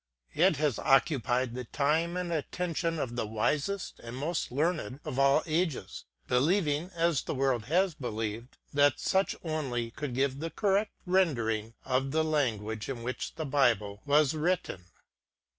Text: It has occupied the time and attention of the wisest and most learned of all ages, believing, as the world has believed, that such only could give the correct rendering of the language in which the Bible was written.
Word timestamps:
It 0.33 0.57
has 0.57 0.79
occupied 0.79 1.53
the 1.53 1.65
time 1.65 2.17
and 2.17 2.33
attention 2.33 2.97
of 2.97 3.15
the 3.15 3.27
wisest 3.27 3.99
and 3.99 4.17
most 4.17 4.51
learned 4.51 4.99
of 5.05 5.19
all 5.19 5.43
ages, 5.45 6.05
believing, 6.27 6.89
as 6.95 7.21
the 7.21 7.35
world 7.35 7.65
has 7.65 7.93
believed, 7.93 8.57
that 8.73 8.99
such 8.99 9.35
only 9.43 9.91
could 9.91 10.15
give 10.15 10.39
the 10.39 10.49
correct 10.49 10.93
rendering 11.05 11.75
of 11.85 12.09
the 12.09 12.23
language 12.23 12.89
in 12.89 13.03
which 13.03 13.35
the 13.35 13.45
Bible 13.45 14.01
was 14.07 14.33
written. 14.33 14.85